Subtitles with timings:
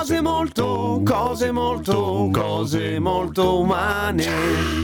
[0.00, 4.24] Cose molto, cose molto, cose molto umane.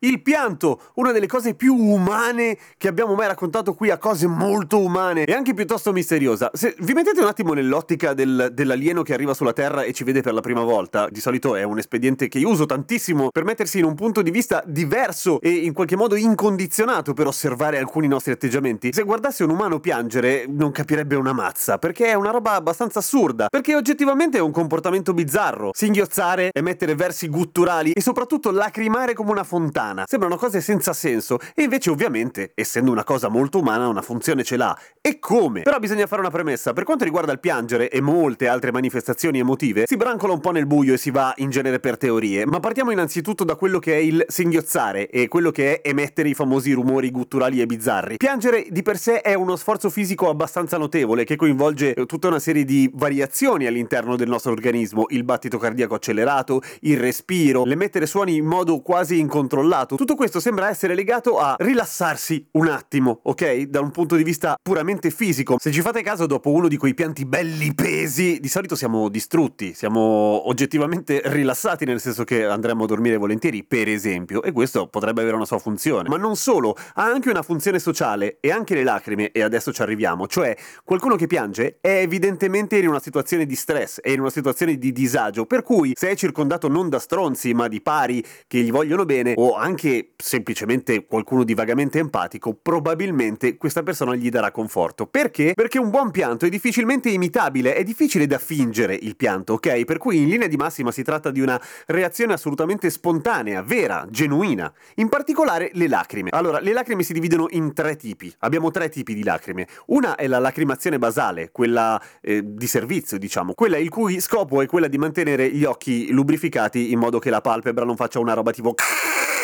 [0.00, 4.78] Il pianto, una delle cose più umane che abbiamo mai raccontato qui a cose molto
[4.78, 6.50] umane e anche piuttosto misteriosa.
[6.52, 10.20] Se vi mettete un attimo nell'ottica del, dell'alieno che arriva sulla Terra e ci vede
[10.20, 13.78] per la prima volta, di solito è un espediente che io uso tantissimo per mettersi
[13.78, 18.32] in un punto di vista diverso e in qualche modo incondizionato per osservare alcuni nostri
[18.32, 18.92] atteggiamenti.
[18.92, 23.46] Se guardasse un umano piangere non capirebbe una mazza, perché è una roba abbastanza assurda,
[23.48, 25.70] perché oggettivamente è un comportamento bizzarro.
[25.72, 30.04] Singhiozzare, emettere versi gutturali e soprattutto lacrimare come una fontana.
[30.06, 34.56] Sembrano cose senza senso e invece ovviamente, essendo una cosa molto umana, una funzione ce
[34.56, 34.76] l'ha.
[35.00, 35.62] E come?
[35.62, 36.72] Però bisogna fare una premessa.
[36.72, 40.66] Per quanto riguarda il piangere e molte altre manifestazioni emotive, si brancola un po' nel
[40.66, 42.46] buio e si va in genere per teorie.
[42.46, 46.34] Ma partiamo innanzitutto da quello che è il singhiozzare e quello che è emettere i
[46.34, 48.16] famosi rumori gutturali e bizzarri.
[48.16, 52.64] Piangere di per sé è uno sforzo fisico abbastanza notevole che coinvolge tutta una serie
[52.64, 58.36] di variazioni all'interno del nostro organismo organismo, il battito cardiaco accelerato, il respiro, l'emettere suoni
[58.36, 59.96] in modo quasi incontrollato.
[59.96, 63.62] Tutto questo sembra essere legato a rilassarsi un attimo, ok?
[63.64, 65.56] Da un punto di vista puramente fisico.
[65.60, 69.74] Se ci fate caso, dopo uno di quei pianti belli pesi, di solito siamo distrutti,
[69.74, 75.20] siamo oggettivamente rilassati, nel senso che andremo a dormire volentieri, per esempio, e questo potrebbe
[75.20, 76.08] avere una sua funzione.
[76.08, 79.82] Ma non solo, ha anche una funzione sociale e anche le lacrime, e adesso ci
[79.82, 84.30] arriviamo, cioè qualcuno che piange è evidentemente in una situazione di stress, è in una
[84.30, 88.24] situazione di di disagio, per cui se è circondato non da stronzi ma di pari
[88.46, 94.28] che gli vogliono bene o anche semplicemente qualcuno di vagamente empatico, probabilmente questa persona gli
[94.28, 95.06] darà conforto.
[95.06, 95.52] Perché?
[95.54, 99.84] Perché un buon pianto è difficilmente imitabile, è difficile da fingere il pianto, ok?
[99.84, 104.72] Per cui in linea di massima si tratta di una reazione assolutamente spontanea, vera, genuina.
[104.96, 106.30] In particolare le lacrime.
[106.32, 108.32] Allora, le lacrime si dividono in tre tipi.
[108.40, 109.66] Abbiamo tre tipi di lacrime.
[109.86, 114.66] Una è la lacrimazione basale, quella eh, di servizio, diciamo, quella il cui scopo è
[114.66, 118.34] è quella di mantenere gli occhi lubrificati in modo che la palpebra non faccia una
[118.34, 118.74] roba tipo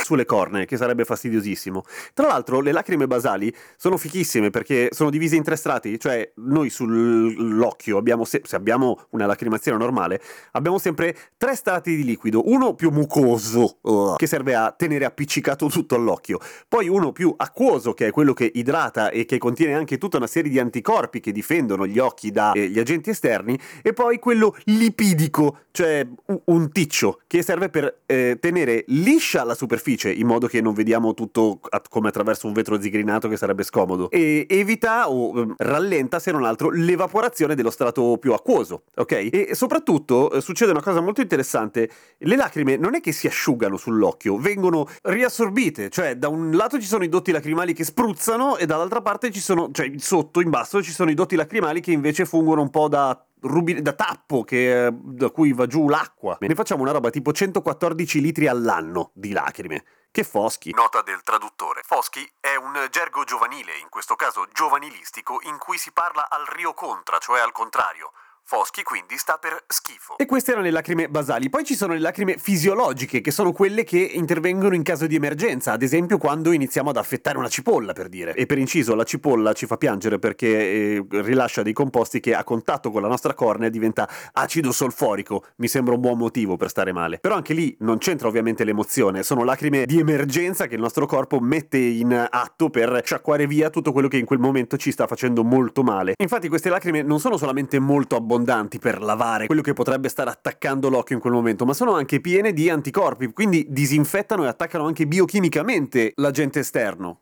[0.02, 1.84] sulle corne, che sarebbe fastidiosissimo.
[2.14, 6.70] Tra l'altro, le lacrime basali sono fichissime perché sono divise in tre strati, cioè noi
[6.70, 10.20] sull'occhio abbiamo, se, se abbiamo una lacrimazione normale,
[10.52, 15.66] abbiamo sempre tre strati di liquido, uno più mucoso, uh, che serve a tenere appiccicato
[15.68, 16.38] tutto all'occhio,
[16.68, 20.26] poi uno più acquoso, che è quello che idrata e che contiene anche tutta una
[20.26, 25.58] serie di anticorpi che difendono gli occhi dagli eh, agenti esterni, e poi quello lipidico,
[25.70, 26.06] cioè
[26.44, 30.74] un ticcio, che serve per eh, tenere liscia la superficie superficie in modo che non
[30.74, 36.18] vediamo tutto come attraverso un vetro zigrinato che sarebbe scomodo e evita o ehm, rallenta
[36.18, 39.28] se non altro l'evaporazione dello strato più acquoso, ok?
[39.32, 43.76] E soprattutto eh, succede una cosa molto interessante, le lacrime non è che si asciugano
[43.76, 48.66] sull'occhio, vengono riassorbite, cioè da un lato ci sono i dotti lacrimali che spruzzano e
[48.66, 52.24] dall'altra parte ci sono, cioè sotto in basso ci sono i dotti lacrimali che invece
[52.24, 56.36] fungono un po' da rubine da tappo che, da cui va giù l'acqua.
[56.40, 59.84] Ne facciamo una roba tipo 114 litri all'anno di lacrime.
[60.10, 60.72] Che foschi.
[60.74, 61.80] Nota del traduttore.
[61.84, 66.74] Foschi è un gergo giovanile, in questo caso giovanilistico, in cui si parla al rio
[66.74, 68.12] contra, cioè al contrario.
[68.44, 70.18] Foschi quindi sta per schifo.
[70.18, 71.48] E queste erano le lacrime basali.
[71.48, 75.72] Poi ci sono le lacrime fisiologiche, che sono quelle che intervengono in caso di emergenza,
[75.72, 78.34] ad esempio quando iniziamo ad affettare una cipolla, per dire.
[78.34, 82.44] E per inciso, la cipolla ci fa piangere perché eh, rilascia dei composti che a
[82.44, 85.44] contatto con la nostra cornea diventa acido solforico.
[85.56, 87.18] Mi sembra un buon motivo per stare male.
[87.18, 91.40] Però anche lì non c'entra ovviamente l'emozione, sono lacrime di emergenza che il nostro corpo
[91.40, 95.42] mette in atto per sciacquare via tutto quello che in quel momento ci sta facendo
[95.42, 96.14] molto male.
[96.18, 100.30] Infatti queste lacrime non sono solamente molto abbondanti, abbondanti per lavare quello che potrebbe stare
[100.30, 104.86] attaccando l'occhio in quel momento, ma sono anche piene di anticorpi, quindi disinfettano e attaccano
[104.86, 107.21] anche biochimicamente l'agente esterno.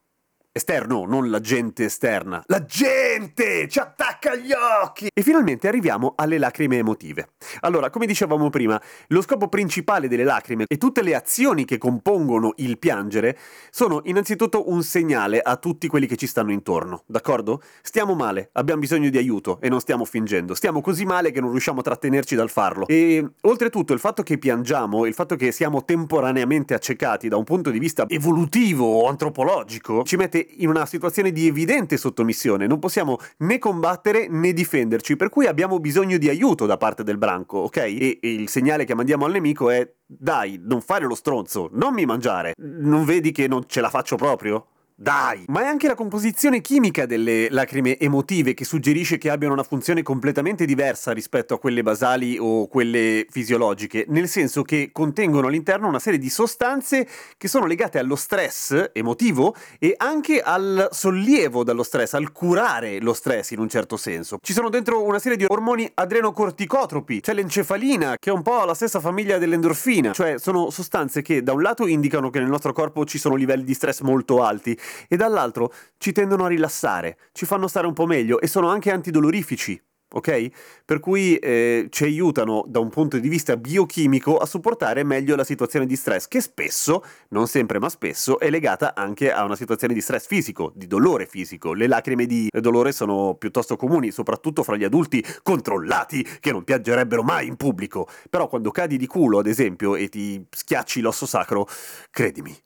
[0.53, 2.43] Esterno, non la gente esterna.
[2.47, 5.07] La gente ci attacca gli occhi!
[5.15, 7.35] E finalmente arriviamo alle lacrime emotive.
[7.61, 12.55] Allora, come dicevamo prima, lo scopo principale delle lacrime e tutte le azioni che compongono
[12.57, 13.39] il piangere
[13.71, 17.63] sono innanzitutto un segnale a tutti quelli che ci stanno intorno, d'accordo?
[17.81, 20.57] Stiamo male, abbiamo bisogno di aiuto e non stiamo fingendo.
[20.57, 22.89] Stiamo così male che non riusciamo a trattenerci dal farlo.
[22.89, 27.71] E oltretutto il fatto che piangiamo, il fatto che siamo temporaneamente accecati da un punto
[27.71, 32.79] di vista evolutivo o antropologico, ci mette mette in una situazione di evidente sottomissione, non
[32.79, 37.59] possiamo né combattere né difenderci, per cui abbiamo bisogno di aiuto da parte del branco,
[37.59, 37.77] ok?
[37.77, 41.95] E, e il segnale che mandiamo al nemico è dai, non fare lo stronzo, non
[41.95, 42.55] mi mangiare.
[42.57, 44.67] Non vedi che non ce la faccio proprio?
[45.03, 45.45] Dai!
[45.47, 50.03] Ma è anche la composizione chimica delle lacrime emotive che suggerisce che abbiano una funzione
[50.03, 55.99] completamente diversa rispetto a quelle basali o quelle fisiologiche, nel senso che contengono all'interno una
[55.99, 57.09] serie di sostanze
[57.39, 63.15] che sono legate allo stress emotivo e anche al sollievo dallo stress, al curare lo
[63.15, 64.37] stress in un certo senso.
[64.43, 68.75] Ci sono dentro una serie di ormoni adrenocorticotropi, c'è l'encefalina che è un po' la
[68.75, 73.07] stessa famiglia dell'endorfina, cioè sono sostanze che da un lato indicano che nel nostro corpo
[73.07, 77.69] ci sono livelli di stress molto alti, e dall'altro ci tendono a rilassare, ci fanno
[77.69, 79.81] stare un po' meglio e sono anche antidolorifici.
[80.13, 80.49] Ok?
[80.85, 85.45] Per cui eh, ci aiutano da un punto di vista biochimico a supportare meglio la
[85.45, 89.95] situazione di stress, che spesso, non sempre ma spesso, è legata anche a una situazione
[89.95, 91.75] di stress fisico, di dolore fisico.
[91.75, 97.23] Le lacrime di dolore sono piuttosto comuni, soprattutto fra gli adulti controllati che non piangerebbero
[97.23, 98.09] mai in pubblico.
[98.29, 101.69] Però quando cadi di culo, ad esempio, e ti schiacci l'osso sacro,
[102.11, 102.57] credimi,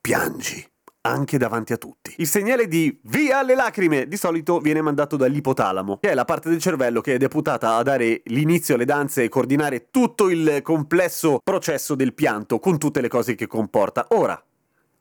[0.00, 0.64] piangi
[1.02, 2.14] anche davanti a tutti.
[2.18, 6.48] Il segnale di via le lacrime di solito viene mandato dall'ipotalamo, che è la parte
[6.48, 11.40] del cervello che è deputata a dare l'inizio alle danze e coordinare tutto il complesso
[11.42, 14.06] processo del pianto con tutte le cose che comporta.
[14.10, 14.42] Ora,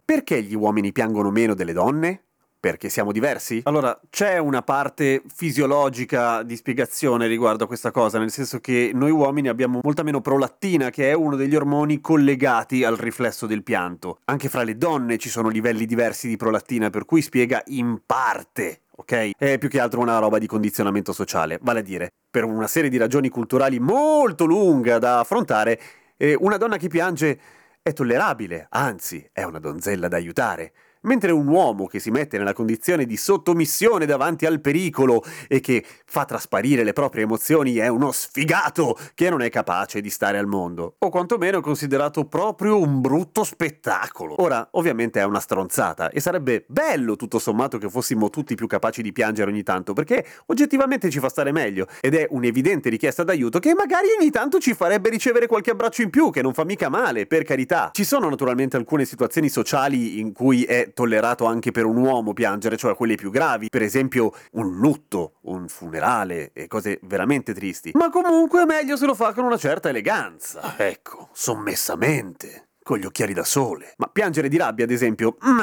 [0.04, 2.24] perché gli uomini piangono meno delle donne?
[2.62, 3.62] Perché siamo diversi?
[3.64, 9.10] Allora, c'è una parte fisiologica di spiegazione riguardo a questa cosa, nel senso che noi
[9.10, 14.20] uomini abbiamo molta meno prolattina, che è uno degli ormoni collegati al riflesso del pianto.
[14.26, 18.82] Anche fra le donne ci sono livelli diversi di prolattina, per cui spiega in parte
[19.02, 19.32] ok?
[19.36, 22.92] È più che altro una roba di condizionamento sociale, vale a dire, per una serie
[22.92, 25.80] di ragioni culturali molto lunga da affrontare,
[26.16, 27.40] eh, una donna che piange
[27.82, 30.72] è tollerabile, anzi, è una donzella da aiutare
[31.02, 35.86] mentre un uomo che si mette nella condizione di sottomissione davanti al pericolo e che
[36.06, 40.48] fa trasparire le proprie emozioni è uno sfigato che non è capace di stare al
[40.48, 44.42] mondo, o quantomeno è considerato proprio un brutto spettacolo.
[44.42, 49.02] Ora, ovviamente è una stronzata e sarebbe bello tutto sommato che fossimo tutti più capaci
[49.02, 53.60] di piangere ogni tanto, perché oggettivamente ci fa stare meglio ed è un'evidente richiesta d'aiuto
[53.60, 56.90] che magari ogni tanto ci farebbe ricevere qualche abbraccio in più, che non fa mica
[56.90, 57.90] male, per carità.
[57.94, 62.78] Ci sono naturalmente alcune situazioni sociali in cui è tollerato anche per un uomo piangere,
[62.78, 67.92] cioè quelli più gravi, per esempio un lutto, un funerale e cose veramente tristi.
[67.94, 73.06] Ma comunque è meglio se lo fa con una certa eleganza, ecco, sommessamente, con gli
[73.06, 73.94] occhiali da sole.
[73.98, 75.60] Ma piangere di rabbia, ad esempio, mm,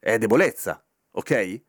[0.00, 0.82] è debolezza,
[1.12, 1.60] ok?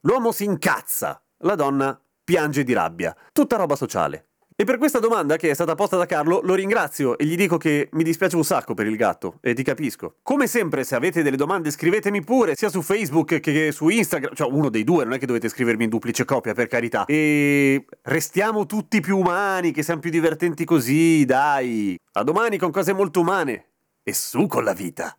[0.00, 4.27] L'uomo si incazza, la donna piange di rabbia, tutta roba sociale.
[4.60, 7.58] E per questa domanda che è stata posta da Carlo lo ringrazio e gli dico
[7.58, 10.16] che mi dispiace un sacco per il gatto e ti capisco.
[10.20, 14.50] Come sempre se avete delle domande scrivetemi pure sia su Facebook che su Instagram, cioè
[14.50, 17.04] uno dei due, non è che dovete scrivermi in duplice copia per carità.
[17.04, 21.96] E restiamo tutti più umani, che siamo più divertenti così, dai.
[22.14, 23.66] A domani con cose molto umane.
[24.02, 25.16] E su con la vita.